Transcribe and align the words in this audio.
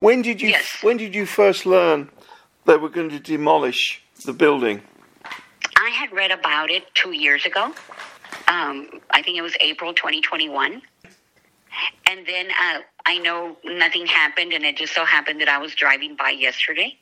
When 0.00 0.22
did 0.22 0.40
you 0.40 0.50
Yes. 0.50 0.78
when 0.82 0.96
did 0.96 1.14
you 1.14 1.26
first 1.26 1.66
learn 1.66 2.10
they 2.66 2.76
were 2.76 2.88
going 2.88 3.10
to 3.10 3.18
demolish 3.18 4.02
the 4.24 4.32
building? 4.32 4.82
I 5.76 5.90
had 5.90 6.12
read 6.12 6.30
about 6.30 6.70
it 6.70 6.84
two 6.94 7.12
years 7.12 7.44
ago. 7.46 7.72
Um, 8.46 9.00
I 9.10 9.22
think 9.22 9.36
it 9.36 9.42
was 9.42 9.54
April 9.60 9.92
2021. 9.94 10.82
And 12.06 12.26
then 12.26 12.46
uh, 12.50 12.80
I 13.06 13.18
know 13.18 13.56
nothing 13.64 14.06
happened, 14.06 14.52
and 14.52 14.64
it 14.64 14.76
just 14.76 14.94
so 14.94 15.04
happened 15.04 15.40
that 15.40 15.48
I 15.48 15.58
was 15.58 15.74
driving 15.74 16.16
by 16.16 16.30
yesterday, 16.30 16.96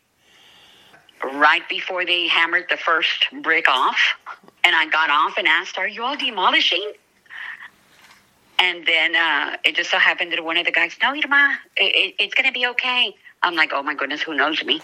right 1.23 1.67
before 1.69 2.05
they 2.05 2.27
hammered 2.29 2.67
the 2.69 2.77
first 2.77 3.27
brick 3.43 3.67
off. 3.69 3.99
And 4.65 4.75
I 4.75 4.87
got 4.87 5.09
off 5.11 5.39
and 5.39 5.47
asked, 5.47 5.79
Are 5.79 5.89
you 5.89 6.03
all 6.03 6.17
demolishing? 6.17 6.93
And 8.59 8.87
then 8.87 9.15
uh, 9.15 9.57
it 9.65 9.77
just 9.77 9.91
so 9.91 9.99
happened 9.99 10.33
that 10.33 10.43
one 10.43 10.57
of 10.57 10.65
the 10.65 10.73
guys, 10.73 10.97
No, 11.03 11.11
Irma, 11.11 11.59
it, 11.77 11.95
it, 11.95 12.15
it's 12.19 12.35
going 12.35 12.47
to 12.47 12.53
be 12.53 12.67
okay. 12.69 13.15
I'm 13.43 13.55
like, 13.55 13.71
Oh 13.73 13.83
my 13.83 13.95
goodness, 13.95 14.23
who 14.23 14.35
knows 14.35 14.65
me? 14.65 14.81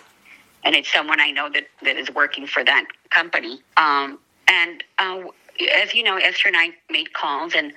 and 0.65 0.75
it's 0.75 0.93
someone 0.93 1.21
I 1.21 1.31
know 1.31 1.49
that, 1.51 1.67
that 1.83 1.97
is 1.97 2.11
working 2.11 2.47
for 2.47 2.65
that 2.65 2.87
company. 3.11 3.61
Um, 3.77 4.19
and 4.49 4.83
uh, 4.99 5.23
as 5.75 5.95
you 5.95 6.03
know, 6.03 6.17
Esther 6.17 6.49
and 6.49 6.57
I 6.57 6.71
made 6.91 7.13
calls, 7.15 7.55
and 7.55 7.73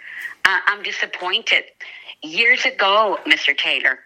uh, 0.45 0.59
I'm 0.67 0.84
disappointed. 0.84 1.63
Years 2.22 2.66
ago, 2.66 3.17
Mr. 3.25 3.58
Taylor, 3.58 4.00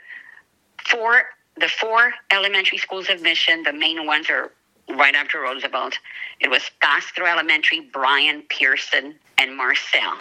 for 0.88 1.24
the 1.58 1.68
four 1.68 2.14
elementary 2.32 2.78
schools 2.78 3.10
of 3.10 3.22
Mission, 3.22 3.64
the 3.64 3.74
main 3.74 4.06
ones 4.06 4.30
are 4.30 4.52
right 4.96 5.14
after 5.14 5.42
Roosevelt. 5.42 5.98
It 6.40 6.50
was 6.50 6.64
Castro 6.82 7.26
Elementary, 7.26 7.82
Bryan, 7.82 8.44
Pearson, 8.50 9.16
and 9.38 9.56
Marcell 9.56 10.16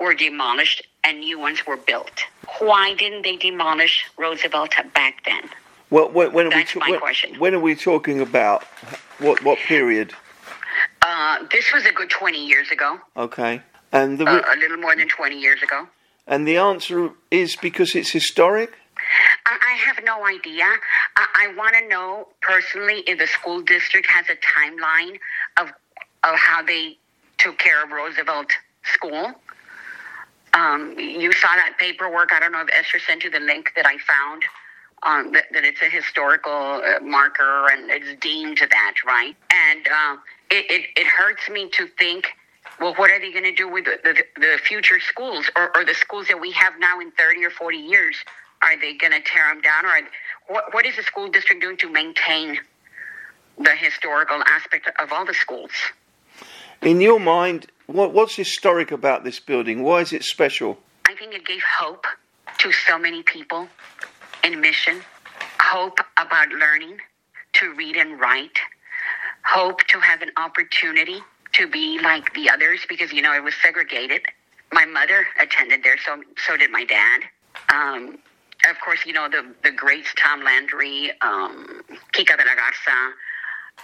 were 0.00 0.14
demolished, 0.14 0.86
and 1.08 1.20
new 1.20 1.38
ones 1.38 1.66
were 1.66 1.76
built. 1.76 2.24
Why 2.60 2.94
didn't 2.94 3.22
they 3.22 3.36
demolish 3.36 4.04
Roosevelt 4.18 4.74
back 4.94 5.24
then? 5.24 5.44
Well, 5.90 6.10
when, 6.10 6.32
when 6.34 6.46
are 6.46 6.50
That's 6.50 6.74
we 6.74 6.80
my 6.80 6.90
when, 6.90 7.00
question. 7.00 7.38
when 7.38 7.54
are 7.54 7.60
we 7.60 7.74
talking 7.74 8.20
about? 8.20 8.62
What 9.18 9.42
what 9.42 9.58
period? 9.58 10.12
Uh, 11.02 11.38
this 11.50 11.72
was 11.72 11.84
a 11.86 11.92
good 11.92 12.10
20 12.10 12.46
years 12.46 12.70
ago, 12.70 12.98
Okay, 13.16 13.62
and 13.92 14.18
the 14.18 14.26
uh, 14.26 14.42
a 14.54 14.56
little 14.58 14.76
more 14.76 14.94
than 14.94 15.08
20 15.08 15.40
years 15.40 15.62
ago. 15.62 15.88
and 16.26 16.46
the 16.46 16.56
answer 16.58 17.10
is 17.30 17.56
because 17.56 17.94
it's 17.94 18.10
historic. 18.10 18.70
I, 19.46 19.54
I 19.72 19.74
have 19.86 19.98
no 20.04 20.26
idea. 20.26 20.66
I, 21.16 21.24
I 21.42 21.54
want 21.56 21.74
to 21.80 21.88
know 21.88 22.28
personally 22.42 22.98
if 23.06 23.18
the 23.18 23.26
school 23.26 23.62
district 23.62 24.06
has 24.10 24.26
a 24.28 24.36
timeline 24.54 25.14
of 25.60 25.66
of 26.28 26.34
how 26.48 26.62
they 26.62 26.98
took 27.38 27.56
care 27.58 27.82
of 27.82 27.90
Roosevelt 27.90 28.50
School. 28.84 29.32
Um, 30.54 30.98
you 30.98 31.32
saw 31.32 31.48
that 31.48 31.74
paperwork. 31.78 32.32
I 32.32 32.40
don't 32.40 32.52
know 32.52 32.60
if 32.60 32.68
Esther 32.72 32.98
sent 32.98 33.24
you 33.24 33.30
the 33.30 33.40
link 33.40 33.72
that 33.76 33.86
I 33.86 33.98
found. 33.98 34.42
Um, 35.04 35.32
that, 35.32 35.44
that 35.52 35.64
it's 35.64 35.80
a 35.80 35.88
historical 35.88 36.82
uh, 36.84 36.98
marker 37.00 37.68
and 37.70 37.88
it's 37.88 38.20
deemed 38.20 38.58
that, 38.58 38.94
right? 39.06 39.36
And 39.52 39.86
uh, 39.86 40.16
it, 40.50 40.66
it, 40.68 40.86
it 40.96 41.06
hurts 41.06 41.48
me 41.48 41.68
to 41.70 41.86
think, 41.86 42.30
well, 42.80 42.94
what 42.94 43.10
are 43.10 43.20
they 43.20 43.30
going 43.30 43.44
to 43.44 43.54
do 43.54 43.68
with 43.68 43.84
the, 43.84 43.98
the, 44.02 44.40
the 44.40 44.58
future 44.58 44.98
schools 44.98 45.50
or, 45.56 45.76
or 45.76 45.84
the 45.84 45.94
schools 45.94 46.26
that 46.28 46.40
we 46.40 46.50
have 46.52 46.72
now 46.80 46.98
in 47.00 47.12
30 47.12 47.44
or 47.44 47.50
40 47.50 47.76
years? 47.76 48.16
Are 48.62 48.78
they 48.80 48.94
going 48.94 49.12
to 49.12 49.20
tear 49.20 49.48
them 49.48 49.60
down? 49.60 49.84
Or 49.84 49.88
are, 49.88 50.00
what, 50.48 50.74
what 50.74 50.84
is 50.84 50.96
the 50.96 51.04
school 51.04 51.28
district 51.28 51.62
doing 51.62 51.76
to 51.76 51.88
maintain 51.90 52.58
the 53.56 53.70
historical 53.70 54.42
aspect 54.46 54.90
of 54.98 55.12
all 55.12 55.24
the 55.24 55.34
schools? 55.34 55.70
In 56.82 57.00
your 57.00 57.20
mind, 57.20 57.66
what 57.88 58.12
what's 58.12 58.36
historic 58.36 58.92
about 58.92 59.24
this 59.24 59.40
building? 59.40 59.82
Why 59.82 60.00
is 60.02 60.12
it 60.12 60.22
special? 60.22 60.78
I 61.06 61.14
think 61.14 61.34
it 61.34 61.44
gave 61.44 61.62
hope 61.62 62.06
to 62.58 62.70
so 62.70 62.98
many 62.98 63.22
people 63.22 63.66
in 64.44 64.60
mission, 64.60 65.00
hope 65.60 65.98
about 66.16 66.48
learning 66.50 66.98
to 67.54 67.74
read 67.74 67.96
and 67.96 68.20
write, 68.20 68.58
hope 69.44 69.82
to 69.88 69.98
have 70.00 70.22
an 70.22 70.30
opportunity 70.36 71.20
to 71.54 71.66
be 71.66 71.98
like 71.98 72.32
the 72.34 72.50
others 72.50 72.80
because 72.88 73.12
you 73.12 73.22
know 73.22 73.34
it 73.34 73.42
was 73.42 73.54
segregated. 73.62 74.22
My 74.70 74.84
mother 74.84 75.26
attended 75.40 75.82
there, 75.82 75.96
so 75.98 76.22
so 76.46 76.56
did 76.56 76.70
my 76.70 76.84
dad. 76.84 77.22
Um, 77.72 78.18
of 78.68 78.78
course, 78.84 79.06
you 79.06 79.14
know 79.14 79.28
the 79.30 79.46
the 79.64 79.70
greats 79.70 80.10
Tom 80.14 80.44
Landry, 80.44 81.10
um, 81.22 81.82
Kika 82.12 82.36
de 82.36 82.44
la 82.44 82.54
Garza, 82.54 83.14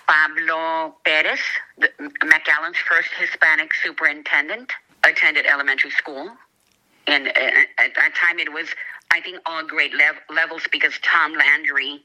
Pablo 0.06 0.96
Perez, 1.04 1.40
McAllen's 1.80 2.78
first 2.78 3.08
Hispanic 3.18 3.72
superintendent, 3.82 4.72
attended 5.04 5.46
elementary 5.46 5.90
school. 5.90 6.30
And 7.06 7.28
uh, 7.28 7.30
at 7.78 7.94
that 7.96 8.14
time, 8.14 8.38
it 8.38 8.52
was, 8.52 8.68
I 9.10 9.20
think, 9.20 9.38
all 9.46 9.64
grade 9.64 9.92
lev- 9.94 10.22
levels 10.30 10.62
because 10.70 10.94
Tom 11.02 11.34
Landry, 11.34 12.02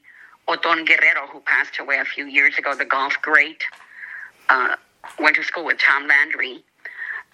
Oton 0.48 0.84
Guerrero, 0.86 1.26
who 1.26 1.40
passed 1.40 1.78
away 1.78 1.98
a 1.98 2.04
few 2.04 2.26
years 2.26 2.58
ago, 2.58 2.74
the 2.74 2.84
golf 2.84 3.14
great, 3.22 3.64
uh, 4.48 4.76
went 5.18 5.36
to 5.36 5.42
school 5.42 5.64
with 5.64 5.78
Tom 5.78 6.06
Landry. 6.06 6.64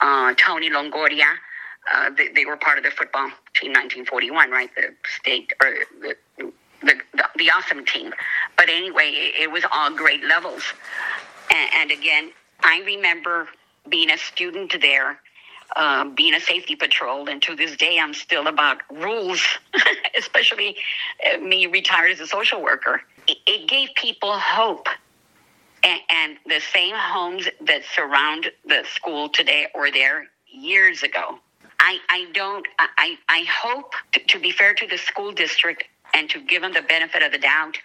Uh, 0.00 0.34
Tony 0.34 0.70
Longoria, 0.70 1.32
uh, 1.94 2.10
they, 2.16 2.28
they 2.28 2.44
were 2.44 2.56
part 2.56 2.78
of 2.78 2.84
the 2.84 2.90
football 2.90 3.28
team 3.54 3.72
1941, 3.72 4.50
right? 4.50 4.70
The 4.74 4.94
state, 5.20 5.52
or 5.62 5.72
the, 6.02 6.16
the, 6.36 6.52
the, 7.14 7.24
the 7.36 7.50
awesome 7.50 7.84
team. 7.84 8.12
But 8.56 8.68
anyway, 8.68 9.10
it, 9.10 9.42
it 9.42 9.50
was 9.50 9.64
all 9.70 9.90
grade 9.94 10.24
levels. 10.24 10.62
And, 11.50 11.70
and 11.74 11.90
again, 11.90 12.32
I 12.62 12.82
remember 12.84 13.48
being 13.88 14.10
a 14.10 14.18
student 14.18 14.74
there, 14.80 15.20
uh, 15.76 16.04
being 16.10 16.34
a 16.34 16.40
safety 16.40 16.74
patrol, 16.74 17.28
and 17.28 17.42
to 17.42 17.54
this 17.54 17.76
day, 17.76 17.98
I'm 17.98 18.14
still 18.14 18.46
about 18.46 18.78
rules, 18.90 19.42
especially 20.18 20.76
uh, 21.32 21.38
me 21.38 21.66
retired 21.66 22.12
as 22.12 22.20
a 22.20 22.26
social 22.26 22.62
worker. 22.62 23.02
It, 23.26 23.38
it 23.46 23.68
gave 23.68 23.90
people 23.94 24.32
hope. 24.32 24.88
And, 25.84 26.00
and 26.08 26.36
the 26.46 26.60
same 26.60 26.94
homes 26.96 27.46
that 27.66 27.82
surround 27.94 28.50
the 28.64 28.84
school 28.92 29.28
today 29.28 29.68
were 29.74 29.90
there 29.90 30.26
years 30.48 31.02
ago. 31.02 31.38
I, 31.78 31.98
I 32.08 32.26
don't, 32.32 32.66
I, 32.78 33.18
I 33.28 33.44
hope, 33.44 33.92
to, 34.12 34.20
to 34.20 34.38
be 34.40 34.50
fair 34.50 34.74
to 34.74 34.86
the 34.86 34.96
school 34.96 35.30
district 35.30 35.84
and 36.14 36.28
to 36.30 36.40
give 36.40 36.62
them 36.62 36.72
the 36.72 36.82
benefit 36.82 37.22
of 37.22 37.32
the 37.32 37.38
doubt, 37.38 37.76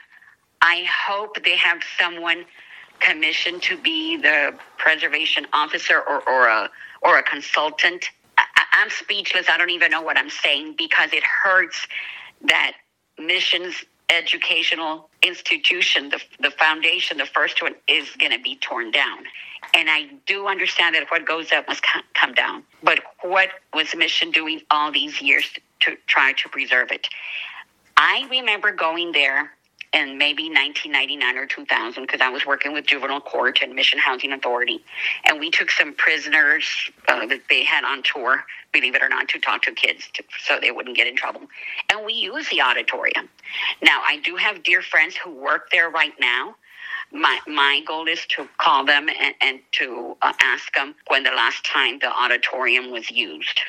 I 0.61 0.85
hope 1.07 1.44
they 1.44 1.55
have 1.55 1.81
someone 1.99 2.45
commissioned 2.99 3.63
to 3.63 3.77
be 3.77 4.17
the 4.17 4.53
preservation 4.77 5.47
officer 5.53 5.99
or, 5.99 6.27
or 6.29 6.47
a 6.47 6.69
or 7.01 7.17
a 7.17 7.23
consultant. 7.23 8.05
I, 8.38 8.44
I'm 8.73 8.89
speechless. 8.89 9.47
I 9.50 9.57
don't 9.57 9.71
even 9.71 9.91
know 9.91 10.01
what 10.01 10.17
I'm 10.17 10.29
saying 10.29 10.75
because 10.77 11.11
it 11.13 11.23
hurts 11.23 11.88
that 12.44 12.73
missions 13.17 13.75
educational 14.11 15.09
institution, 15.23 16.09
the, 16.09 16.21
the 16.39 16.51
foundation, 16.51 17.17
the 17.17 17.25
first 17.25 17.61
one, 17.61 17.73
is 17.88 18.09
going 18.17 18.31
to 18.31 18.39
be 18.39 18.57
torn 18.57 18.91
down. 18.91 19.19
And 19.73 19.89
I 19.89 20.09
do 20.27 20.47
understand 20.47 20.95
that 20.95 21.05
what 21.09 21.25
goes 21.25 21.51
up 21.51 21.67
must 21.67 21.81
come 22.13 22.33
down. 22.33 22.63
But 22.83 23.00
what 23.21 23.50
was 23.73 23.95
Mission 23.95 24.31
doing 24.31 24.61
all 24.69 24.91
these 24.91 25.21
years 25.21 25.50
to 25.81 25.95
try 26.07 26.33
to 26.33 26.50
preserve 26.50 26.91
it? 26.91 27.07
I 27.95 28.27
remember 28.29 28.71
going 28.73 29.13
there 29.13 29.51
in 29.94 30.18
maybe 30.18 30.44
1999 30.44 31.38
or 31.38 31.46
2000 31.46 32.03
because 32.03 32.22
I 32.22 32.29
was 32.29 32.46
working 32.46 32.74
with 32.74 32.85
juvenile 32.85 33.19
court 33.19 33.59
and 33.62 33.74
Mission 33.75 34.00
Housing 34.00 34.31
Authority, 34.31 34.84
and 35.25 35.40
we 35.40 35.52
took 35.52 35.69
some 35.69 35.94
prisoners 35.94 36.66
uh, 37.07 37.25
that 37.28 37.41
they 37.50 37.63
had 37.63 37.84
on 37.84 38.01
tour, 38.03 38.44
believe 38.72 38.96
it 38.96 39.01
or 39.01 39.09
not, 39.09 39.28
to 39.30 39.40
talk 39.40 39.63
to 39.63 39.72
kids 39.74 40.09
to, 40.13 40.24
so 40.46 40.59
they 40.62 40.72
wouldn't 40.72 40.96
get 40.96 41.07
in 41.07 41.16
trouble, 41.16 41.41
and 41.90 42.06
we 42.06 42.13
used 42.13 42.50
the 42.51 42.62
auditorium. 42.62 43.28
Now 43.81 44.01
I 44.06 44.19
do 44.19 44.38
have 44.38 44.63
dear 44.63 44.81
friends 44.81 45.16
who 45.16 45.31
work 45.31 45.69
there 45.72 45.90
right 45.90 46.13
now. 46.19 46.56
My 47.12 47.40
my 47.46 47.81
goal 47.85 48.07
is 48.07 48.25
to 48.38 48.47
call 48.57 48.85
them 48.85 49.09
and, 49.09 49.35
and 49.41 49.59
to 49.74 50.16
uh, 50.22 50.31
ask 50.41 50.74
them 50.74 50.96
when 51.07 51.24
the 51.24 51.31
last 51.31 51.66
time 51.66 52.00
the 52.00 52.09
auditorium 52.09 52.91
was 52.91 53.12
used. 53.12 53.59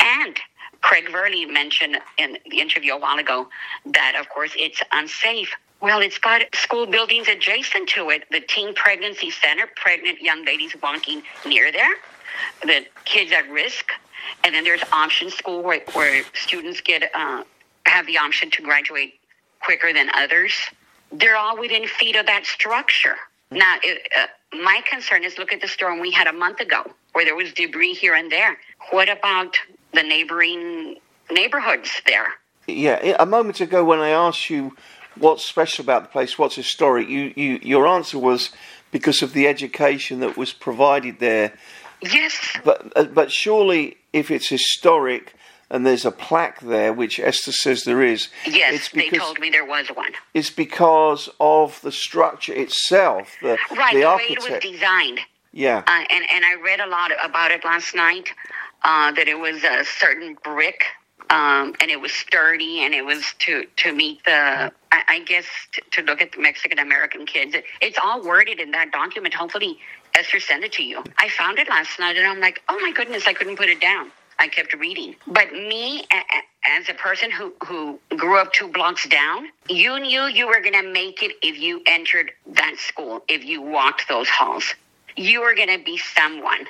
And 0.00 0.38
Craig 0.82 1.06
Verley 1.08 1.50
mentioned 1.50 1.98
in 2.18 2.38
the 2.50 2.60
interview 2.60 2.94
a 2.94 2.98
while 2.98 3.18
ago 3.18 3.48
that, 3.86 4.16
of 4.18 4.28
course, 4.28 4.52
it's 4.56 4.82
unsafe. 4.92 5.50
Well, 5.80 6.00
it's 6.00 6.18
got 6.18 6.42
school 6.54 6.86
buildings 6.86 7.28
adjacent 7.28 7.88
to 7.90 8.10
it. 8.10 8.24
The 8.30 8.40
teen 8.40 8.74
pregnancy 8.74 9.30
center, 9.30 9.68
pregnant 9.76 10.20
young 10.20 10.44
ladies 10.44 10.74
walking 10.82 11.22
near 11.46 11.72
there, 11.72 11.94
the 12.62 12.86
kids 13.04 13.32
at 13.32 13.48
risk, 13.50 13.90
and 14.44 14.54
then 14.54 14.64
there's 14.64 14.82
option 14.92 15.30
school 15.30 15.62
where, 15.62 15.80
where 15.92 16.22
students 16.34 16.80
get 16.80 17.10
uh, 17.14 17.44
have 17.86 18.06
the 18.06 18.18
option 18.18 18.50
to 18.52 18.62
graduate 18.62 19.14
quicker 19.62 19.92
than 19.92 20.10
others. 20.14 20.52
They're 21.12 21.36
all 21.36 21.58
within 21.58 21.86
feet 21.86 22.16
of 22.16 22.26
that 22.26 22.46
structure. 22.46 23.16
Now, 23.50 23.76
it, 23.82 24.06
uh, 24.16 24.56
my 24.62 24.82
concern 24.88 25.24
is 25.24 25.38
look 25.38 25.52
at 25.52 25.60
the 25.60 25.68
storm 25.68 25.98
we 25.98 26.10
had 26.10 26.26
a 26.26 26.32
month 26.32 26.60
ago 26.60 26.84
where 27.12 27.24
there 27.24 27.34
was 27.34 27.52
debris 27.52 27.94
here 27.94 28.14
and 28.14 28.30
there. 28.30 28.58
What 28.90 29.08
about 29.08 29.56
the 29.92 30.02
neighboring 30.02 30.96
neighborhoods 31.30 32.00
there? 32.06 32.28
Yeah, 32.66 33.16
a 33.18 33.26
moment 33.26 33.60
ago 33.60 33.84
when 33.84 33.98
I 33.98 34.10
asked 34.10 34.50
you 34.50 34.76
what's 35.16 35.44
special 35.44 35.82
about 35.82 36.02
the 36.04 36.08
place, 36.08 36.38
what's 36.38 36.54
historic, 36.56 37.08
you, 37.08 37.32
you 37.36 37.58
your 37.62 37.86
answer 37.86 38.18
was 38.18 38.50
because 38.92 39.22
of 39.22 39.32
the 39.32 39.46
education 39.48 40.20
that 40.20 40.36
was 40.36 40.52
provided 40.52 41.18
there. 41.18 41.52
Yes, 42.02 42.56
But 42.64 42.92
uh, 42.96 43.04
but 43.04 43.30
surely, 43.30 43.96
if 44.12 44.30
it's 44.30 44.48
historic, 44.48 45.34
and 45.70 45.86
there's 45.86 46.04
a 46.06 46.10
plaque 46.10 46.60
there, 46.60 46.92
which 46.92 47.20
Esther 47.20 47.52
says 47.52 47.84
there 47.84 48.02
is. 48.02 48.28
Yes, 48.46 48.74
it's 48.74 48.88
they 48.90 49.10
told 49.10 49.38
me 49.38 49.50
there 49.50 49.66
was 49.66 49.88
one. 49.88 50.12
It's 50.32 50.50
because 50.50 51.28
of 51.38 51.80
the 51.82 51.92
structure 51.92 52.54
itself, 52.54 53.36
the, 53.42 53.58
Right, 53.76 53.94
the 53.94 54.00
the, 54.00 54.16
way 54.16 54.26
it 54.30 54.38
was 54.50 54.60
designed. 54.62 55.20
yeah. 55.52 55.82
Uh, 55.86 56.04
and, 56.10 56.24
and 56.30 56.44
I 56.44 56.54
read 56.64 56.80
a 56.80 56.86
lot 56.88 57.10
about 57.22 57.50
it 57.50 57.64
last 57.64 57.94
night, 57.94 58.30
uh, 58.82 59.12
that 59.12 59.28
it 59.28 59.38
was 59.38 59.62
a 59.64 59.84
certain 59.84 60.36
brick, 60.42 60.84
um, 61.30 61.74
and 61.80 61.90
it 61.90 62.00
was 62.00 62.12
sturdy, 62.12 62.84
and 62.84 62.94
it 62.94 63.04
was 63.04 63.22
to, 63.40 63.64
to 63.76 63.92
meet 63.94 64.24
the, 64.24 64.32
I, 64.92 65.02
I 65.08 65.20
guess, 65.26 65.44
to, 65.72 65.82
to 65.92 66.02
look 66.02 66.20
at 66.20 66.32
the 66.32 66.40
Mexican 66.40 66.78
American 66.78 67.26
kids. 67.26 67.54
It, 67.54 67.64
it's 67.80 67.98
all 68.02 68.22
worded 68.22 68.58
in 68.60 68.70
that 68.72 68.90
document. 68.92 69.34
Hopefully, 69.34 69.78
Esther 70.14 70.40
sent 70.40 70.64
it 70.64 70.72
to 70.72 70.82
you. 70.82 71.04
I 71.18 71.28
found 71.28 71.58
it 71.58 71.68
last 71.68 71.98
night, 72.00 72.16
and 72.16 72.26
I'm 72.26 72.40
like, 72.40 72.62
oh 72.68 72.78
my 72.80 72.92
goodness, 72.92 73.26
I 73.26 73.32
couldn't 73.32 73.56
put 73.56 73.68
it 73.68 73.80
down. 73.80 74.10
I 74.40 74.48
kept 74.48 74.72
reading. 74.72 75.14
But 75.26 75.52
me, 75.52 76.00
a- 76.12 76.16
a- 76.16 76.78
as 76.78 76.88
a 76.88 76.94
person 76.94 77.30
who, 77.30 77.52
who 77.66 78.00
grew 78.16 78.38
up 78.38 78.52
two 78.52 78.68
blocks 78.68 79.06
down, 79.06 79.48
you 79.68 80.00
knew 80.00 80.22
you 80.24 80.46
were 80.46 80.60
going 80.60 80.72
to 80.82 80.90
make 80.92 81.22
it 81.22 81.32
if 81.42 81.58
you 81.58 81.82
entered 81.86 82.32
that 82.46 82.76
school, 82.78 83.22
if 83.28 83.44
you 83.44 83.60
walked 83.62 84.08
those 84.08 84.28
halls. 84.28 84.64
You 85.16 85.42
were 85.42 85.54
going 85.54 85.68
to 85.68 85.84
be 85.84 85.98
someone 85.98 86.66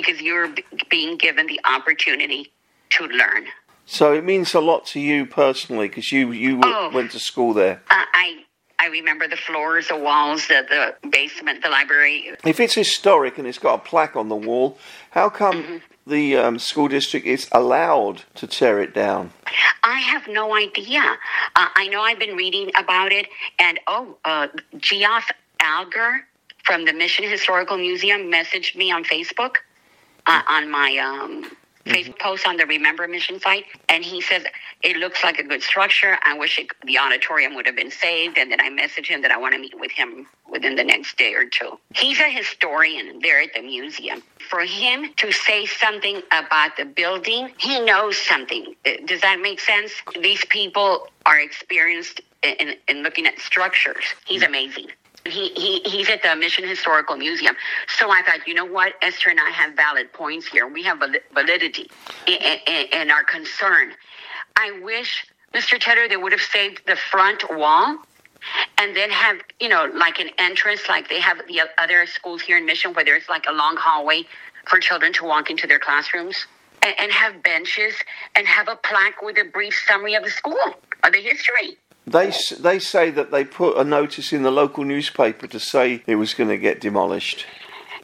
because 0.00 0.20
you're 0.20 0.48
b- 0.48 0.64
being 0.90 1.16
given 1.16 1.46
the 1.46 1.60
opportunity 1.64 2.52
to 2.90 3.04
learn. 3.06 3.46
So 3.86 4.12
it 4.12 4.24
means 4.24 4.54
a 4.54 4.60
lot 4.60 4.86
to 4.86 5.00
you 5.00 5.26
personally 5.26 5.88
because 5.88 6.12
you 6.12 6.30
you 6.32 6.60
Oh. 6.62 6.90
went 6.92 7.10
to 7.12 7.18
school 7.18 7.52
there. 7.54 7.82
Uh, 7.90 8.04
I 8.14 8.44
I 8.80 8.86
remember 8.88 9.26
the 9.26 9.36
floors, 9.36 9.88
the 9.88 9.96
walls, 9.96 10.46
the, 10.46 10.64
the 11.02 11.08
basement, 11.08 11.62
the 11.62 11.68
library. 11.68 12.32
If 12.44 12.60
it's 12.60 12.74
historic 12.74 13.36
and 13.38 13.46
it's 13.46 13.58
got 13.58 13.74
a 13.74 13.78
plaque 13.78 14.14
on 14.14 14.28
the 14.28 14.36
wall, 14.36 14.78
how 15.10 15.28
come 15.30 15.62
Mm-hmm. 15.62 15.76
the 16.06 16.36
um, 16.36 16.58
school 16.58 16.86
district 16.88 17.26
is 17.26 17.48
allowed 17.52 18.22
to 18.36 18.46
tear 18.46 18.80
it 18.80 18.94
down? 18.94 19.32
I 19.82 19.98
have 20.00 20.28
no 20.28 20.54
idea. 20.54 21.02
Uh, 21.56 21.68
I 21.74 21.88
know 21.88 22.02
I've 22.02 22.18
been 22.20 22.36
reading 22.36 22.70
about 22.76 23.10
it, 23.12 23.26
and 23.58 23.80
oh, 23.88 24.16
uh, 24.24 24.46
Geoff 24.76 25.30
Alger 25.60 26.24
from 26.64 26.84
the 26.84 26.92
Mission 26.92 27.24
Historical 27.28 27.78
Museum 27.78 28.30
messaged 28.30 28.76
me 28.76 28.92
on 28.92 29.02
Facebook 29.02 29.56
uh, 30.28 30.42
on 30.48 30.70
my 30.70 30.96
um, 30.98 31.50
Facebook 31.86 32.18
post 32.18 32.46
on 32.46 32.56
the 32.56 32.66
Remember 32.66 33.08
Mission 33.08 33.40
site, 33.40 33.64
and 33.88 34.04
he 34.04 34.20
says 34.20 34.44
it 34.82 34.96
looks 34.98 35.24
like 35.24 35.38
a 35.38 35.42
good 35.42 35.62
structure. 35.62 36.18
I 36.22 36.36
wish 36.36 36.58
it, 36.58 36.68
the 36.84 36.98
auditorium 36.98 37.54
would 37.54 37.66
have 37.66 37.76
been 37.76 37.90
saved, 37.90 38.36
and 38.38 38.52
then 38.52 38.60
I 38.60 38.68
message 38.68 39.08
him 39.08 39.22
that 39.22 39.30
I 39.30 39.38
want 39.38 39.54
to 39.54 39.60
meet 39.60 39.78
with 39.78 39.90
him 39.90 40.26
within 40.50 40.76
the 40.76 40.84
next 40.84 41.16
day 41.16 41.34
or 41.34 41.46
two. 41.46 41.78
He's 41.94 42.20
a 42.20 42.28
historian 42.28 43.20
there 43.20 43.40
at 43.40 43.54
the 43.54 43.62
museum. 43.62 44.22
For 44.50 44.60
him 44.60 45.12
to 45.16 45.32
say 45.32 45.66
something 45.66 46.22
about 46.30 46.76
the 46.76 46.84
building, 46.84 47.50
he 47.58 47.80
knows 47.80 48.18
something. 48.18 48.74
Uh, 48.86 48.90
Does 49.06 49.22
that 49.22 49.40
make 49.40 49.60
sense? 49.60 49.92
These 50.20 50.44
people 50.46 51.08
are 51.26 51.40
experienced 51.40 52.20
in, 52.42 52.74
in 52.86 53.02
looking 53.02 53.26
at 53.26 53.38
structures. 53.38 54.04
He's 54.26 54.42
amazing. 54.42 54.88
He, 55.26 55.48
he 55.50 55.80
he's 55.80 56.08
at 56.08 56.22
the 56.22 56.34
Mission 56.36 56.66
Historical 56.66 57.16
Museum. 57.16 57.56
So 57.98 58.10
I 58.10 58.22
thought, 58.22 58.46
you 58.46 58.54
know 58.54 58.64
what, 58.64 58.94
Esther 59.02 59.30
and 59.30 59.40
I 59.40 59.50
have 59.50 59.74
valid 59.74 60.12
points 60.12 60.46
here. 60.46 60.66
We 60.66 60.82
have 60.84 61.02
validity 61.34 61.90
in, 62.26 62.36
in, 62.66 62.86
in 62.92 63.10
our 63.10 63.24
concern. 63.24 63.92
I 64.56 64.80
wish, 64.82 65.26
Mr. 65.54 65.78
Tedder, 65.78 66.08
they 66.08 66.16
would 66.16 66.32
have 66.32 66.40
saved 66.40 66.82
the 66.86 66.96
front 66.96 67.44
wall 67.56 67.98
and 68.78 68.96
then 68.96 69.10
have, 69.10 69.38
you 69.60 69.68
know, 69.68 69.90
like 69.94 70.20
an 70.20 70.30
entrance 70.38 70.88
like 70.88 71.08
they 71.08 71.20
have 71.20 71.38
the 71.48 71.62
other 71.78 72.06
schools 72.06 72.40
here 72.40 72.56
in 72.56 72.66
Mission 72.66 72.94
where 72.94 73.04
there's 73.04 73.28
like 73.28 73.46
a 73.48 73.52
long 73.52 73.76
hallway 73.76 74.24
for 74.66 74.78
children 74.78 75.12
to 75.14 75.24
walk 75.24 75.50
into 75.50 75.66
their 75.66 75.78
classrooms 75.78 76.46
and, 76.82 76.94
and 76.98 77.12
have 77.12 77.42
benches 77.42 77.94
and 78.36 78.46
have 78.46 78.68
a 78.68 78.76
plaque 78.76 79.22
with 79.22 79.36
a 79.38 79.44
brief 79.44 79.74
summary 79.86 80.14
of 80.14 80.24
the 80.24 80.30
school, 80.30 80.58
or 81.04 81.10
the 81.10 81.20
history. 81.20 81.76
They 82.08 82.32
they 82.58 82.78
say 82.78 83.10
that 83.10 83.30
they 83.30 83.44
put 83.44 83.76
a 83.76 83.84
notice 83.84 84.32
in 84.32 84.42
the 84.42 84.50
local 84.50 84.82
newspaper 84.82 85.46
to 85.46 85.60
say 85.60 86.02
it 86.06 86.14
was 86.14 86.32
going 86.32 86.48
to 86.48 86.56
get 86.56 86.80
demolished. 86.80 87.44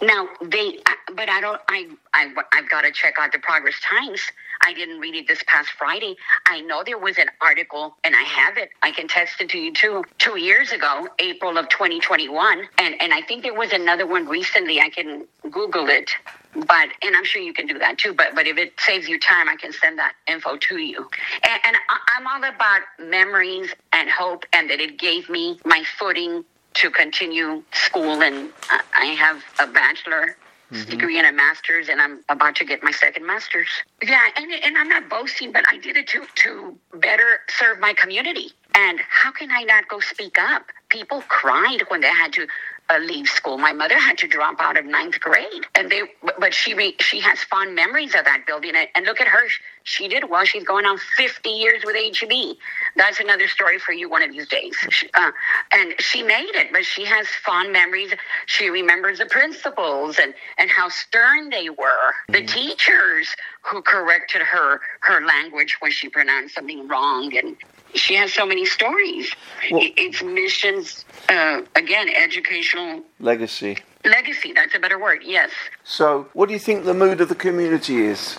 Now 0.03 0.29
they, 0.43 0.79
but 1.15 1.31
I 1.31 1.41
don't. 1.41 1.61
I, 1.69 1.89
I 2.13 2.31
I've 2.53 2.69
got 2.69 2.83
to 2.83 2.93
check 2.93 3.15
out 3.19 3.33
the 3.33 3.39
Progress 3.39 3.77
Times. 3.81 4.21
I 4.65 4.73
didn't 4.73 5.01
read 5.01 5.15
it 5.15 5.29
this 5.29 5.43
past 5.47 5.71
Friday. 5.79 6.17
I 6.47 6.61
know 6.63 6.83
there 6.85 6.99
was 6.99 7.19
an 7.19 7.29
article, 7.41 7.97
and 8.03 8.17
I 8.17 8.23
have 8.23 8.57
it. 8.57 8.71
I 8.83 8.91
can 8.93 9.09
text 9.09 9.41
it 9.41 9.51
to 9.51 9.59
you 9.59 9.73
too. 9.73 10.05
Two 10.19 10.39
years 10.39 10.73
ago, 10.73 11.07
April 11.19 11.59
of 11.59 11.69
2021, 11.69 12.69
and 12.79 12.95
and 13.01 13.13
I 13.13 13.23
think 13.23 13.43
there 13.43 13.55
was 13.55 13.73
another 13.73 14.07
one 14.07 14.27
recently. 14.27 14.81
I 14.81 14.89
can 14.89 15.27
Google 15.51 15.89
it, 15.89 16.11
but 16.55 16.89
and 17.03 17.15
I'm 17.15 17.25
sure 17.25 17.43
you 17.43 17.53
can 17.53 17.67
do 17.67 17.79
that 17.79 17.99
too. 17.99 18.15
But 18.15 18.35
but 18.35 18.47
if 18.47 18.57
it 18.57 18.73
saves 18.79 19.07
you 19.09 19.21
time, 19.21 19.49
I 19.49 19.57
can 19.57 19.73
send 19.73 19.99
that 19.99 20.15
info 20.27 20.57
to 20.57 20.79
you. 20.79 21.09
And, 21.47 21.61
and 21.65 21.77
I'm 22.17 22.27
all 22.27 22.49
about 22.49 22.81
memories 22.99 23.71
and 23.93 24.09
hope, 24.09 24.45
and 24.53 24.71
that 24.71 24.81
it 24.81 24.99
gave 24.99 25.29
me 25.29 25.59
my 25.65 25.85
footing 25.99 26.45
to 26.75 26.91
continue 26.91 27.63
school 27.73 28.21
and 28.21 28.51
I 28.97 29.05
have 29.05 29.45
a 29.61 29.67
bachelor 29.73 30.37
Mm-hmm. 30.73 30.91
degree 30.91 31.19
and 31.19 31.27
a 31.27 31.33
master's 31.33 31.89
and 31.89 32.01
I'm 32.01 32.21
about 32.29 32.57
to 32.57 32.65
get 32.65 32.83
my 32.83 32.91
second 32.91 33.27
master's. 33.27 33.69
Yeah, 34.03 34.23
and, 34.37 34.51
and 34.51 34.79
I'm 34.79 34.89
not 34.89 35.09
boasting, 35.09 35.53
but 35.53 35.65
I 35.69 35.79
did 35.79 35.97
it 35.97 36.09
to, 36.09 36.25
to 36.37 36.79
better 36.95 37.41
serve 37.49 37.81
my 37.81 37.93
community. 37.93 38.53
And 38.75 38.99
how 39.09 39.31
can 39.31 39.51
I 39.51 39.63
not 39.63 39.89
go 39.89 40.01
speak 40.01 40.39
up? 40.39 40.67
People 40.95 41.25
cried 41.27 41.83
when 41.89 42.03
they 42.03 42.07
had 42.07 42.33
to 42.35 42.47
uh, 42.89 42.99
leave 42.99 43.27
school. 43.27 43.59
My 43.59 43.73
mother 43.73 43.99
had 43.99 44.17
to 44.19 44.29
drop 44.29 44.61
out 44.61 44.77
of 44.77 44.85
ninth 44.85 45.19
grade, 45.19 45.67
and 45.75 45.91
they. 45.91 46.03
but- 46.39 46.55
she 46.55 46.73
re, 46.73 46.95
she 47.01 47.19
has 47.19 47.41
fond 47.41 47.75
memories 47.75 48.15
of 48.15 48.25
that 48.27 48.47
building. 48.47 48.77
And, 48.77 48.87
and 48.95 49.05
look 49.05 49.21
at 49.21 49.27
her; 49.27 49.43
she 49.83 50.07
did 50.07 50.31
well. 50.31 50.45
She's 50.45 50.63
going 50.63 50.85
on 50.87 50.99
50 51.17 51.49
years 51.49 51.83
with 51.85 51.97
HEB. 51.97 52.57
That's 52.95 53.19
another 53.19 53.49
story 53.49 53.81
for 53.81 53.93
you 53.93 54.09
one 54.09 54.23
of 54.23 54.31
these 54.31 54.47
days. 54.47 54.77
She, 54.91 55.09
uh, 55.15 55.33
and 55.73 55.95
she 55.99 56.23
made 56.23 56.55
it, 56.55 56.69
but 56.73 56.85
she 56.85 57.05
has 57.05 57.27
fond 57.45 57.73
memories. 57.73 58.13
She 58.47 58.69
remembers 58.69 59.19
the 59.19 59.27
principals 59.27 60.21
and 60.21 60.33
and 60.59 60.71
how 60.71 60.91
stern 60.91 61.51
they 61.51 61.71
were. 61.71 62.15
The 62.29 62.47
teachers 62.47 63.35
who 63.63 63.83
corrected 63.83 64.43
her 64.43 64.81
her 65.01 65.27
language 65.27 65.79
when 65.81 65.91
she 65.91 66.09
pronounced 66.09 66.55
something 66.55 66.87
wrong, 66.87 67.37
and 67.37 67.57
she 67.95 68.15
has 68.15 68.33
so 68.33 68.45
many 68.47 68.67
stories. 68.67 69.31
Well- 69.71 69.83
it's 69.97 70.23
missions, 70.23 71.05
uh, 71.29 71.63
again, 71.75 72.09
educational 72.09 73.03
Legacy. 73.21 73.79
legacy. 74.05 74.53
That's 74.53 74.75
a 74.75 74.79
better 74.79 74.99
word. 74.99 75.23
Yes. 75.25 75.51
So, 75.85 76.29
what 76.35 76.47
do 76.49 76.53
you 76.53 76.59
think 76.61 76.85
the 76.85 76.95
mood 76.95 77.21
of 77.21 77.29
the 77.29 77.35
community 77.35 78.05
is? 78.05 78.39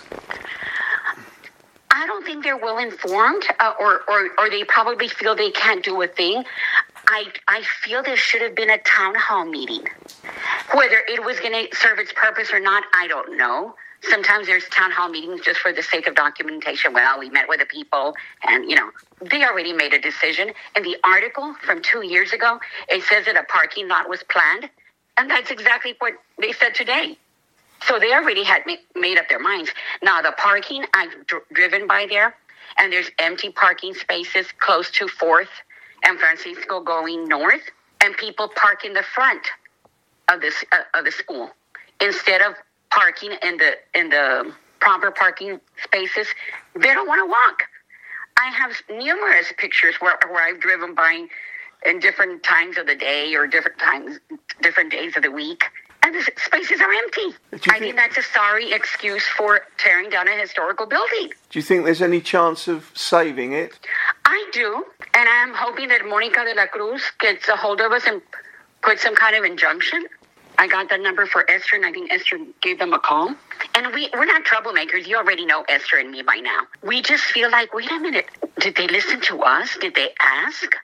I 1.92 2.06
don't 2.08 2.26
think 2.26 2.44
they're 2.44 2.58
well 2.58 2.78
informed, 2.78 3.46
uh, 3.60 3.74
or, 3.80 4.02
or 4.08 4.30
or 4.38 4.50
they 4.50 4.64
probably 4.66 5.08
feel 5.08 5.36
they 5.36 5.52
can't 5.52 5.84
do 5.84 6.02
a 6.02 6.08
thing. 6.08 6.44
I 7.08 7.26
I 7.48 7.64
feel 7.84 8.04
there 8.04 8.18
should 8.18 8.42
have 8.42 8.54
been 8.56 8.70
a 8.70 8.78
town 8.80 9.16
hall 9.16 9.46
meeting. 9.46 9.88
Whether 10.74 11.02
it 11.08 11.24
was 11.24 11.40
going 11.40 11.54
to 11.54 11.76
serve 11.76 11.98
its 12.00 12.12
purpose 12.14 12.52
or 12.52 12.60
not, 12.60 12.84
I 12.94 13.08
don't 13.08 13.38
know. 13.38 13.76
Sometimes 14.10 14.48
there's 14.48 14.68
town 14.70 14.92
hall 14.92 15.10
meetings 15.10 15.42
just 15.42 15.60
for 15.60 15.74
the 15.74 15.84
sake 15.84 16.08
of 16.08 16.16
documentation. 16.16 16.94
Well, 16.94 17.20
we 17.20 17.30
met 17.30 17.48
with 17.50 17.60
the 17.60 17.66
people, 17.66 18.16
and 18.44 18.70
you 18.70 18.76
know 18.76 18.90
they 19.22 19.44
already 19.44 19.74
made 19.74 19.94
a 19.94 20.00
decision. 20.00 20.52
In 20.76 20.84
the 20.84 20.98
article 21.04 21.56
from 21.66 21.82
two 21.82 22.06
years 22.06 22.34
ago, 22.34 22.60
it 22.90 23.04
says 23.04 23.26
that 23.26 23.36
a 23.38 23.44
parking 23.44 23.88
lot 23.88 24.10
was 24.10 24.24
planned, 24.24 24.70
and 25.18 25.30
that's 25.30 25.52
exactly 25.52 25.96
what 26.00 26.14
they 26.40 26.52
said 26.52 26.76
today. 26.76 27.18
So 27.84 28.00
they 28.00 28.14
already 28.14 28.44
had 28.44 28.64
ma- 28.66 28.76
made 28.96 29.18
up 29.18 29.30
their 29.30 29.40
minds. 29.40 29.72
Now 30.02 30.22
the 30.22 30.34
parking, 30.38 30.86
I've 30.94 31.26
dr- 31.28 31.44
driven 31.54 31.88
by 31.88 32.08
there, 32.10 32.36
and 32.78 32.92
there's 32.92 33.12
empty 33.20 33.52
parking 33.52 33.94
spaces 33.94 34.48
close 34.60 34.90
to 34.92 35.08
Fourth 35.08 35.50
and 36.04 36.20
Francisco 36.20 36.80
going 36.82 37.28
north, 37.28 37.64
and 38.02 38.16
people 38.18 38.50
park 38.56 38.86
in 38.86 38.94
the 38.94 39.04
front 39.04 39.48
of 40.30 40.42
this 40.42 40.64
uh, 40.72 40.98
of 40.98 41.06
the 41.06 41.12
school 41.12 41.52
instead 42.02 42.42
of 42.42 42.56
parking 42.96 43.32
in 43.44 43.58
the 43.58 43.72
in 43.94 44.10
the 44.10 44.52
proper 44.80 45.12
parking 45.12 45.60
spaces. 45.84 46.28
They 46.76 46.94
don't 46.94 47.08
want 47.08 47.20
to 47.22 47.26
walk. 47.30 47.64
I 48.38 48.50
have 48.52 48.72
numerous 48.90 49.52
pictures 49.58 49.96
where 50.00 50.18
where 50.30 50.44
I've 50.48 50.60
driven 50.60 50.96
by 50.96 51.28
in 51.86 52.00
different 52.00 52.42
times 52.44 52.78
of 52.78 52.88
the 52.88 52.96
day 52.96 53.36
or 53.36 53.46
different 53.48 53.78
times, 53.80 54.20
different 54.62 54.92
days 54.92 55.16
of 55.18 55.24
the 55.24 55.32
week. 55.32 55.64
And 56.04 56.14
the 56.14 56.22
spaces 56.38 56.82
are 56.82 56.94
empty. 56.94 57.36
I 57.52 57.58
think- 57.58 57.80
think 57.80 57.96
that's 57.96 58.18
a 58.18 58.22
sorry 58.22 58.72
excuse 58.74 59.26
for 59.38 59.66
tearing 59.80 60.10
down 60.12 60.28
a 60.28 60.34
historical 60.46 60.86
building. 60.86 61.34
Do 61.50 61.60
you 61.60 61.64
think 61.64 61.84
there's 61.84 62.02
any 62.02 62.22
chance 62.22 62.68
of 62.68 62.92
saving 62.94 63.54
it? 63.54 63.80
I 64.24 64.40
do, 64.54 64.86
and 65.16 65.28
I'm 65.28 65.54
hoping 65.56 65.88
that 65.88 66.06
Monica 66.06 66.46
de 66.46 66.54
la 66.54 66.68
Cruz 66.68 67.02
gets 67.20 67.48
a 67.48 67.56
hold 67.56 67.82
of 67.82 67.92
us 67.92 68.04
and 68.06 68.22
puts 68.84 69.02
some 69.02 69.16
kind 69.16 69.36
of 69.36 69.44
injunction. 69.44 70.06
I 70.58 70.68
got 70.68 70.90
the 70.90 70.98
number 70.98 71.26
for 71.26 71.50
Esther, 71.50 71.76
and 71.76 71.86
I 71.86 71.92
think 71.92 72.12
Esther 72.12 72.40
gave 72.62 72.80
them 72.80 72.94
a 72.94 73.00
call. 73.00 73.36
And 73.76 73.94
we, 73.94 74.10
we're 74.14 74.26
not 74.26 74.44
troublemakers. 74.46 75.08
You 75.08 75.18
already 75.18 75.46
know 75.46 75.64
Esther 75.68 75.98
and 75.98 76.12
me 76.12 76.22
by 76.22 76.36
now. 76.38 76.62
We 76.82 77.02
just 77.02 77.24
feel 77.24 77.52
like, 77.52 77.74
wait 77.74 77.92
a 77.92 78.00
minute, 78.00 78.28
did 78.60 78.76
they 78.76 78.88
listen 78.88 79.22
to 79.22 79.42
us? 79.42 79.78
Did 79.80 79.96
they 79.96 80.10
ask? 80.20 80.76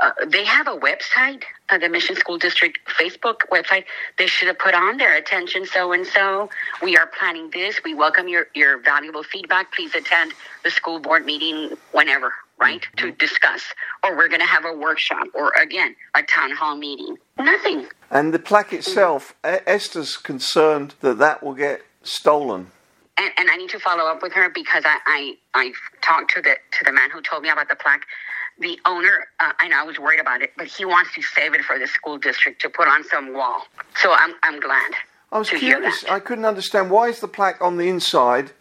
uh, 0.00 0.12
they 0.26 0.44
have 0.44 0.66
a 0.66 0.76
website, 0.76 1.42
uh, 1.70 1.78
the 1.78 1.88
Mission 1.88 2.16
School 2.16 2.38
District 2.38 2.78
Facebook 2.88 3.40
website. 3.50 3.84
They 4.18 4.26
should 4.26 4.48
have 4.48 4.58
put 4.58 4.74
on 4.74 4.96
their 4.96 5.16
attention 5.16 5.66
so 5.66 5.92
and 5.92 6.06
so. 6.06 6.50
We 6.82 6.96
are 6.96 7.06
planning 7.18 7.50
this. 7.50 7.80
We 7.84 7.94
welcome 7.94 8.28
your, 8.28 8.46
your 8.54 8.78
valuable 8.78 9.22
feedback. 9.22 9.72
Please 9.72 9.94
attend 9.94 10.32
the 10.62 10.70
school 10.70 10.98
board 10.98 11.24
meeting 11.26 11.76
whenever, 11.92 12.34
right, 12.58 12.82
mm-hmm. 12.82 13.08
to 13.08 13.12
discuss. 13.12 13.62
Or 14.02 14.16
we're 14.16 14.28
going 14.28 14.40
to 14.40 14.46
have 14.46 14.64
a 14.64 14.72
workshop 14.72 15.28
or, 15.34 15.52
again, 15.60 15.94
a 16.14 16.22
town 16.22 16.52
hall 16.52 16.76
meeting. 16.76 17.16
Nothing. 17.38 17.86
And 18.10 18.32
the 18.32 18.38
plaque 18.38 18.72
itself, 18.72 19.34
mm-hmm. 19.42 19.64
Esther's 19.66 20.16
concerned 20.16 20.94
that 21.00 21.18
that 21.18 21.42
will 21.42 21.54
get 21.54 21.82
stolen 22.02 22.70
and, 23.16 23.32
and 23.36 23.50
I 23.50 23.56
need 23.56 23.70
to 23.70 23.78
follow 23.78 24.04
up 24.04 24.22
with 24.22 24.32
her 24.32 24.50
because 24.50 24.84
I, 24.84 24.98
I 25.06 25.36
I 25.54 25.72
talked 26.02 26.32
to 26.34 26.42
the 26.42 26.56
to 26.78 26.84
the 26.84 26.92
man 26.92 27.10
who 27.10 27.20
told 27.22 27.42
me 27.42 27.48
about 27.48 27.68
the 27.68 27.76
plaque. 27.76 28.06
The 28.60 28.78
owner, 28.86 29.26
uh, 29.40 29.52
I 29.58 29.66
know 29.66 29.80
I 29.80 29.82
was 29.82 29.98
worried 29.98 30.20
about 30.20 30.40
it, 30.40 30.52
but 30.56 30.68
he 30.68 30.84
wants 30.84 31.12
to 31.16 31.22
save 31.22 31.54
it 31.54 31.62
for 31.62 31.76
the 31.76 31.88
school 31.88 32.18
district 32.18 32.60
to 32.62 32.70
put 32.70 32.86
on 32.86 33.02
some 33.04 33.34
wall. 33.34 33.66
So 33.96 34.12
I'm 34.12 34.34
I'm 34.42 34.60
glad. 34.60 34.92
I 35.32 35.38
was 35.38 35.50
curious. 35.50 36.04
I 36.08 36.20
couldn't 36.20 36.44
understand 36.44 36.90
why 36.90 37.08
is 37.08 37.20
the 37.20 37.28
plaque 37.28 37.60
on 37.60 37.76
the 37.76 37.88
inside 37.88 38.52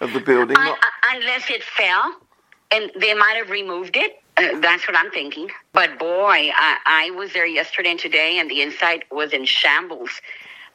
of 0.00 0.12
the 0.12 0.20
building? 0.20 0.56
I, 0.58 0.76
I, 1.02 1.16
unless 1.16 1.48
it 1.48 1.62
fell, 1.62 2.16
and 2.70 2.90
they 2.98 3.14
might 3.14 3.36
have 3.36 3.50
removed 3.50 3.96
it. 3.96 4.20
Uh, 4.36 4.60
that's 4.60 4.86
what 4.86 4.96
I'm 4.96 5.10
thinking. 5.10 5.50
But 5.72 5.98
boy, 5.98 6.50
I, 6.54 6.78
I 6.86 7.10
was 7.16 7.32
there 7.32 7.46
yesterday 7.46 7.90
and 7.90 8.00
today, 8.00 8.38
and 8.38 8.50
the 8.50 8.62
inside 8.62 9.04
was 9.10 9.32
in 9.32 9.44
shambles. 9.44 10.10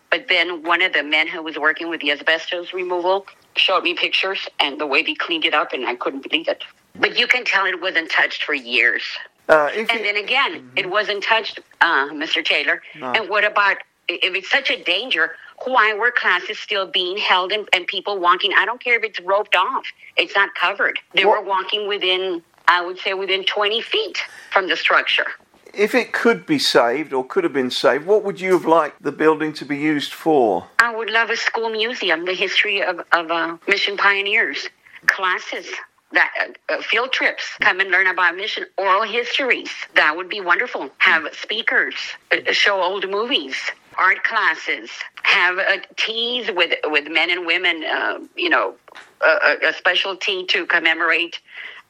But 0.10 0.28
then 0.28 0.64
one 0.64 0.82
of 0.82 0.94
the 0.94 1.04
men 1.04 1.28
who 1.28 1.42
was 1.42 1.58
working 1.58 1.90
with 1.90 2.02
the 2.02 2.12
asbestos 2.12 2.74
removal 2.74 3.26
showed 3.56 3.84
me 3.84 3.94
pictures 3.94 4.48
and 4.60 4.80
the 4.80 4.86
way 4.86 5.02
they 5.02 5.16
cleaned 5.16 5.46
it 5.46 5.54
up, 5.54 5.74
and 5.74 5.86
I 5.86 5.96
couldn't 5.96 6.30
believe 6.30 6.48
it. 6.48 6.64
But 6.96 7.18
you 7.18 7.28
can 7.28 7.46
tell 7.46 7.66
it 7.66 7.82
wasn't 7.82 8.12
touched 8.12 8.44
for 8.44 8.54
years. 8.54 9.02
Uh, 9.50 9.70
and 9.74 9.90
it, 9.90 10.04
then 10.04 10.16
again, 10.16 10.56
mm-hmm. 10.56 10.78
it 10.78 10.90
wasn't 10.90 11.24
touched, 11.24 11.60
uh, 11.82 12.10
Mr. 12.10 12.44
Taylor. 12.44 12.82
No. 13.00 13.12
And 13.12 13.30
what 13.30 13.44
about 13.44 13.78
if 14.08 14.36
it's 14.36 14.50
such 14.50 14.70
a 14.70 14.84
danger? 14.84 15.36
Why 15.66 15.94
were 15.94 16.12
classes 16.12 16.60
still 16.60 16.88
being 16.88 17.18
held 17.18 17.52
and, 17.52 17.68
and 17.74 17.88
people 17.88 18.20
walking? 18.20 18.52
I 18.58 18.66
don't 18.66 18.84
care 18.84 18.98
if 18.98 19.04
it's 19.04 19.20
roped 19.22 19.56
off; 19.56 19.86
it's 20.18 20.36
not 20.36 20.54
covered. 20.56 21.00
They 21.14 21.26
what? 21.26 21.44
were 21.44 21.50
walking 21.50 21.88
within, 21.88 22.42
I 22.68 22.86
would 22.86 23.00
say, 23.00 23.14
within 23.14 23.44
20 23.46 23.82
feet 23.82 24.18
from 24.52 24.68
the 24.68 24.76
structure 24.76 25.28
if 25.74 25.96
it 25.96 26.14
could 26.14 26.46
be 26.46 26.60
saved 26.60 27.14
or 27.14 27.26
could 27.26 27.44
have 27.44 27.54
been 27.54 27.72
saved, 27.72 28.06
what 28.06 28.24
would 28.24 28.40
you 28.40 28.54
have 28.54 28.66
liked 28.66 29.02
the 29.02 29.12
building 29.12 29.54
to 29.54 29.66
be 29.66 29.78
used 29.78 30.14
for? 30.14 30.68
I 30.80 30.96
would 30.96 31.10
love 31.10 31.30
a 31.30 31.38
school 31.38 31.70
museum, 31.70 32.26
the 32.26 32.34
history 32.34 32.82
of, 32.84 33.02
of 33.12 33.32
uh, 33.32 33.58
mission 33.68 33.98
pioneers, 33.98 34.70
classes. 35.08 35.68
That 36.12 36.32
uh, 36.70 36.74
uh 36.74 36.82
field 36.84 37.12
trips, 37.12 37.44
come 37.60 37.80
and 37.80 37.90
learn 37.90 38.06
about 38.06 38.36
mission, 38.36 38.66
oral 38.78 39.02
histories. 39.02 39.72
That 39.96 40.16
would 40.16 40.30
be 40.30 40.42
wonderful. 40.42 40.92
Have 41.00 41.24
speakers, 41.34 41.96
uh, 42.32 42.52
show 42.52 42.80
old 42.84 43.10
movies, 43.10 43.56
art 43.98 44.24
classes, 44.24 44.90
have 45.24 45.58
uh, 45.58 45.78
teas 45.96 46.50
with 46.52 46.74
with 46.86 47.08
men 47.10 47.30
and 47.30 47.46
women. 47.46 47.84
Uh, 47.84 48.20
you 48.36 48.50
know, 48.50 48.76
a, 49.22 49.68
a, 49.70 49.74
special 49.74 50.16
tea 50.16 50.46
to 50.48 50.66
commemorate 50.66 51.40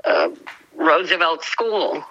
uh, 0.06 0.30
Roosevelt 0.76 1.44
School. 1.44 2.04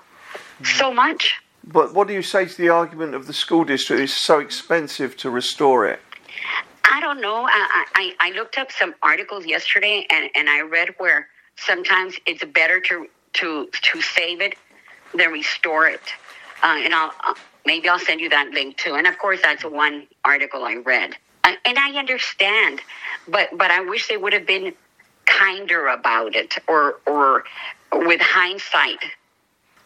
So 0.64 0.92
much. 0.92 1.40
But 1.64 1.94
what 1.94 2.08
do 2.08 2.14
you 2.14 2.22
say 2.22 2.46
to 2.46 2.56
the 2.56 2.68
argument 2.68 3.14
of 3.14 3.26
the 3.26 3.32
school 3.32 3.64
district 3.64 4.02
It's 4.02 4.16
so 4.16 4.38
expensive 4.38 5.16
to 5.18 5.30
restore 5.30 5.86
it? 5.86 6.00
I 6.84 7.00
don't 7.00 7.20
know. 7.20 7.46
I, 7.48 7.84
I, 7.94 8.14
I 8.20 8.30
looked 8.32 8.58
up 8.58 8.70
some 8.70 8.94
articles 9.02 9.46
yesterday 9.46 10.06
and, 10.10 10.28
and 10.34 10.48
I 10.48 10.60
read 10.60 10.90
where 10.98 11.28
sometimes 11.56 12.16
it's 12.26 12.44
better 12.44 12.80
to 12.80 13.08
to 13.34 13.68
to 13.72 14.00
save 14.02 14.40
it 14.40 14.54
than 15.14 15.30
restore 15.30 15.86
it. 15.86 16.02
Uh, 16.62 16.78
and 16.78 16.94
I'll 16.94 17.12
maybe 17.66 17.88
I'll 17.88 17.98
send 17.98 18.20
you 18.20 18.28
that 18.30 18.50
link 18.50 18.76
too. 18.76 18.94
And 18.94 19.06
of 19.06 19.18
course, 19.18 19.40
that's 19.42 19.64
one 19.64 20.06
article 20.24 20.64
I 20.64 20.76
read. 20.76 21.16
Uh, 21.44 21.52
and 21.64 21.78
I 21.78 21.98
understand, 21.98 22.80
but 23.28 23.50
but 23.56 23.70
I 23.70 23.80
wish 23.80 24.08
they 24.08 24.16
would 24.16 24.32
have 24.32 24.46
been 24.46 24.74
kinder 25.26 25.88
about 25.88 26.34
it, 26.34 26.54
or 26.68 27.00
or 27.06 27.44
with 27.92 28.20
hindsight 28.20 28.98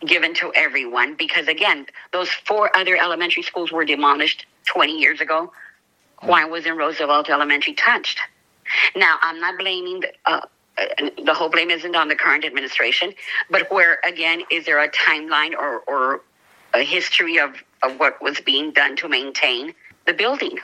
given 0.06 0.34
to 0.34 0.52
everyone 0.54 1.14
because 1.14 1.48
again 1.48 1.86
those 2.12 2.28
four 2.30 2.74
other 2.76 2.96
elementary 2.96 3.42
schools 3.42 3.72
were 3.72 3.84
demolished 3.84 4.44
20 4.66 4.98
years 4.98 5.20
ago 5.20 5.50
why 6.20 6.44
wasn't 6.44 6.76
roosevelt 6.76 7.30
elementary 7.30 7.72
touched 7.72 8.18
now 8.94 9.16
i'm 9.22 9.40
not 9.40 9.58
blaming 9.58 10.00
the, 10.00 10.12
uh, 10.26 10.40
the 11.24 11.32
whole 11.32 11.48
blame 11.48 11.70
isn't 11.70 11.96
on 11.96 12.08
the 12.08 12.14
current 12.14 12.44
administration 12.44 13.12
but 13.50 13.70
where 13.72 13.98
again 14.06 14.42
is 14.50 14.66
there 14.66 14.78
a 14.78 14.90
timeline 14.90 15.54
or, 15.54 15.80
or 15.86 16.20
a 16.74 16.84
history 16.84 17.38
of, 17.38 17.54
of 17.82 17.98
what 17.98 18.20
was 18.22 18.40
being 18.40 18.72
done 18.72 18.96
to 18.96 19.08
maintain 19.08 19.74
the 20.06 20.12
building 20.14 20.58